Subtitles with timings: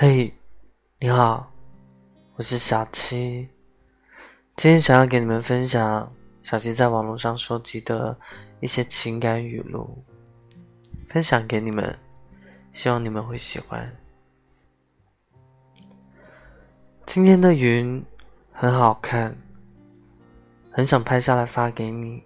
[0.00, 0.32] 嘿，
[1.00, 1.50] 你好，
[2.36, 3.48] 我是小七。
[4.54, 6.08] 今天想要给你们分享
[6.40, 8.16] 小七在网络上收集的
[8.60, 9.98] 一些情感语录，
[11.08, 11.98] 分享给你们，
[12.70, 13.92] 希望你们会喜欢。
[17.04, 18.00] 今天的云
[18.52, 19.36] 很好看，
[20.70, 22.22] 很想拍下来发给你，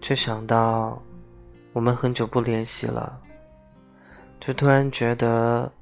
[0.00, 1.02] 却想到
[1.72, 3.20] 我们很久不联系了，
[4.38, 5.72] 就突然觉得。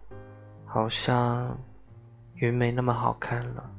[0.74, 1.56] 好像
[2.34, 3.70] 云没那么好看了。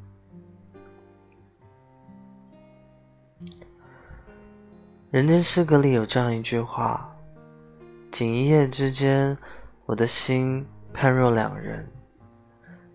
[5.12, 7.14] 人间失格里有这样一句话
[8.10, 9.38] ：“仅一夜之间，
[9.86, 11.86] 我的心判若两人。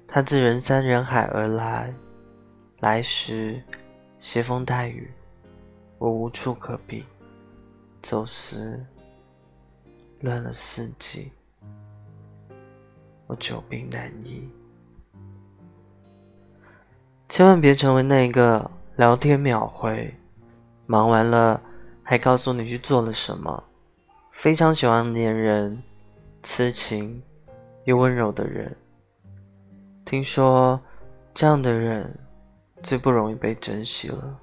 [0.09, 1.93] 他自人山人海而来，
[2.79, 3.63] 来时
[4.19, 5.13] 携风带雨，
[5.99, 7.05] 我无处可避；
[8.01, 8.83] 走时
[10.21, 11.31] 乱了四季。”
[13.31, 14.51] 我久病难医，
[17.29, 20.13] 千万别成为那个聊天秒回，
[20.85, 21.63] 忙完了
[22.03, 23.63] 还告诉你去做了什么，
[24.33, 25.81] 非常喜欢黏人、
[26.43, 27.23] 痴情
[27.85, 28.77] 又温柔的人。
[30.05, 30.81] 听说
[31.33, 32.13] 这样的人
[32.83, 34.41] 最不容易被珍惜了。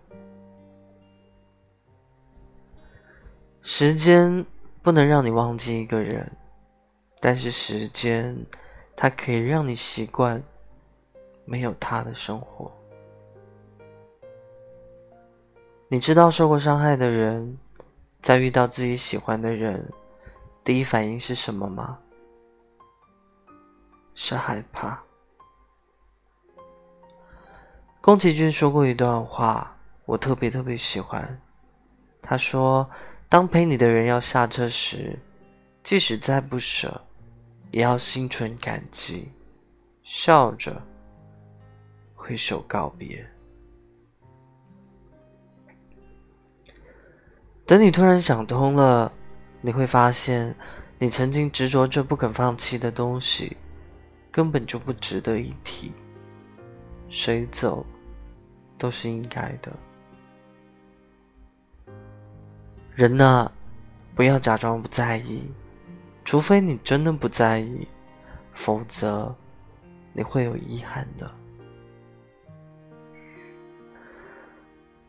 [3.61, 4.45] 时间
[4.81, 6.31] 不能让你忘记一个人，
[7.19, 8.33] 但是时间。
[8.99, 10.43] 它可以让你习惯
[11.45, 12.71] 没有他的生活。
[15.87, 17.57] 你知道受过伤害的人，
[18.23, 19.87] 在遇到自己喜欢的人，
[20.63, 21.99] 第一反应是什么吗？
[24.15, 24.99] 是害怕。
[28.01, 31.39] 宫崎骏说过一段话，我特别特别喜欢。
[32.19, 32.89] 他说
[33.29, 35.17] ：“当陪你的人要下车时，
[35.83, 36.99] 即使再不舍。”
[37.71, 39.31] 也要心存感激，
[40.03, 40.81] 笑着
[42.15, 43.25] 挥手告别。
[47.65, 49.11] 等你突然想通了，
[49.59, 50.55] 你会发现，
[50.97, 53.57] 你曾经执着着不肯放弃的东西，
[54.31, 55.91] 根本就不值得一提。
[57.09, 57.85] 谁走，
[58.77, 59.71] 都是应该的。
[62.95, 63.51] 人呐，
[64.15, 65.43] 不要假装不在意。
[66.27, 67.87] 除非你真的不在意，
[68.51, 69.33] 否则
[70.11, 71.31] 你会有遗憾的。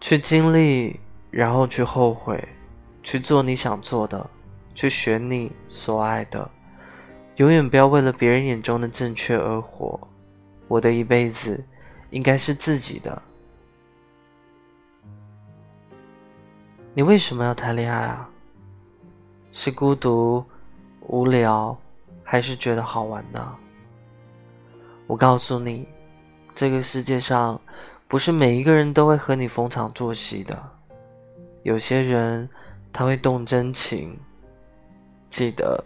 [0.00, 2.48] 去经历，然后去后悔，
[3.02, 4.30] 去做你想做的，
[4.76, 6.48] 去选你所爱的，
[7.34, 9.98] 永远不要为了别人眼中的正确而活。
[10.68, 11.60] 我的一辈子
[12.10, 13.20] 应该是自己的。
[16.94, 18.30] 你为什么要谈恋爱啊？
[19.50, 20.44] 是孤独？
[21.08, 21.76] 无聊，
[22.22, 23.56] 还是觉得好玩呢？
[25.06, 25.88] 我告诉你，
[26.54, 27.58] 这个世界上
[28.06, 30.62] 不是每一个人都会和你逢场作戏的。
[31.62, 32.48] 有些人
[32.92, 34.18] 他会动真情，
[35.30, 35.82] 记得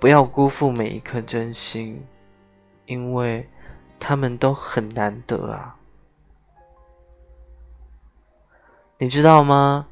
[0.00, 2.04] 不要辜负每一颗真心，
[2.86, 3.48] 因为
[4.00, 5.76] 他们都很难得啊。
[8.98, 9.86] 你知道吗？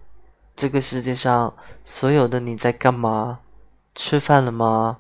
[0.57, 1.55] 这个世界上
[1.85, 3.39] 所有的你在干嘛？
[3.95, 4.99] 吃饭了吗？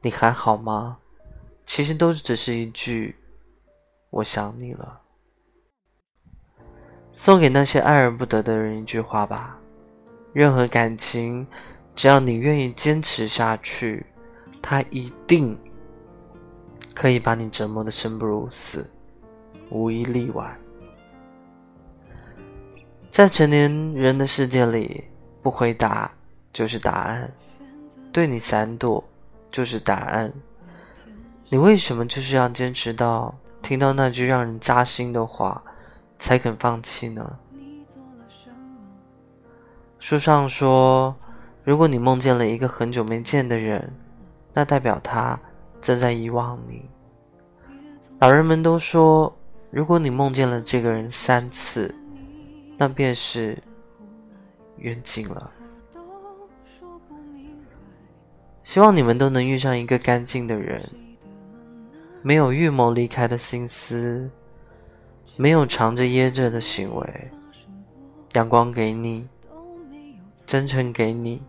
[0.00, 0.98] 你还好吗？
[1.64, 3.16] 其实都只是一句
[4.10, 5.00] “我想你了”。
[7.14, 9.58] 送给那些爱而不得的人一句话吧：
[10.32, 11.46] 任何感情，
[11.94, 14.04] 只要你愿意坚持下去，
[14.60, 15.56] 它一定
[16.92, 18.90] 可以把你折磨的生不如死，
[19.70, 20.58] 无一例外。
[23.08, 25.04] 在成年人的世界里，
[25.40, 26.10] 不回答
[26.52, 27.32] 就是答案。
[28.14, 29.02] 对你闪躲
[29.50, 30.32] 就是答案，
[31.48, 35.60] 你为什么就是要坚持到听到那句让人扎心的话
[36.16, 37.36] 才肯放弃呢？
[39.98, 41.12] 书上说，
[41.64, 43.92] 如果你梦见了一个很久没见的人，
[44.52, 45.36] 那代表他
[45.80, 46.88] 正在遗忘你。
[48.20, 49.36] 老人们都说，
[49.72, 51.92] 如果你梦见了这个人三次，
[52.78, 53.60] 那便是
[54.76, 55.50] 缘尽了。
[58.64, 60.82] 希望你们都能遇上一个干净的人，
[62.22, 64.28] 没有预谋离开的心思，
[65.36, 67.30] 没有藏着掖着的行为，
[68.32, 69.28] 阳光给你，
[70.46, 71.42] 真诚给你，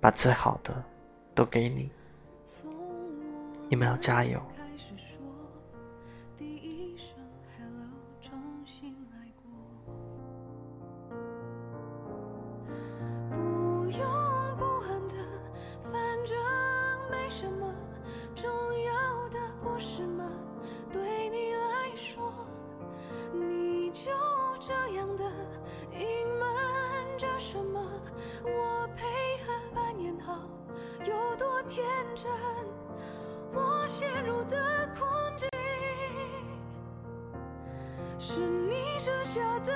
[0.00, 0.74] 把最好的
[1.32, 1.88] 都给你。
[3.68, 4.42] 你们要加油。
[27.18, 27.80] 着什么？
[28.44, 29.04] 我配
[29.44, 30.38] 合扮演好
[31.04, 31.84] 有多天
[32.14, 32.30] 真？
[33.52, 35.48] 我陷入的困境
[38.20, 39.72] 是你设下的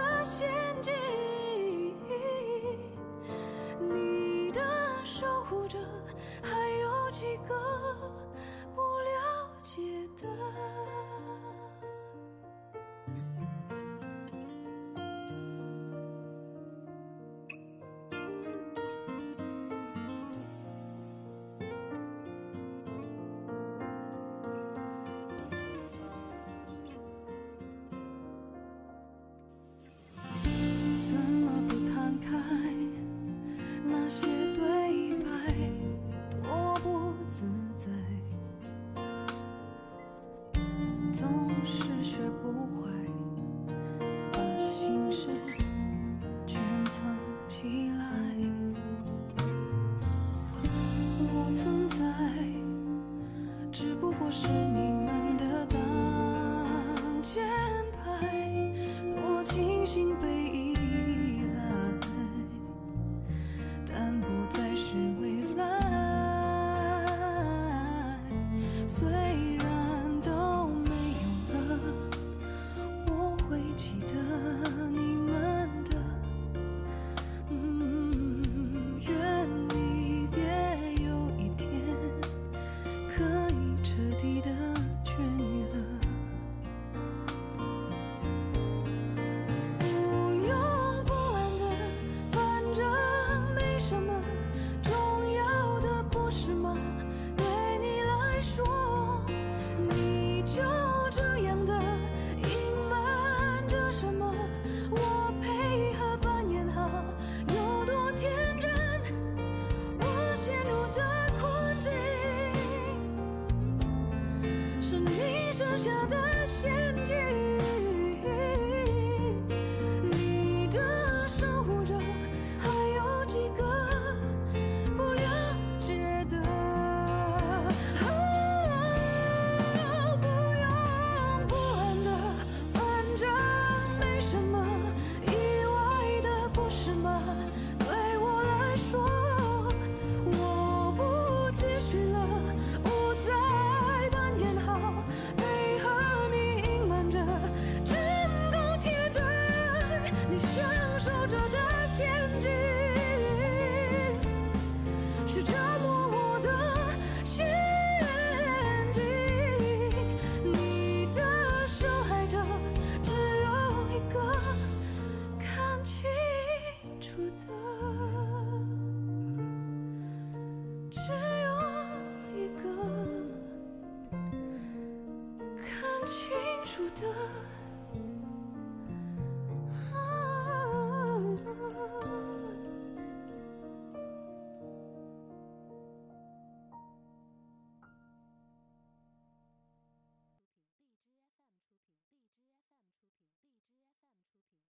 [114.83, 117.15] 是你设下的陷阱。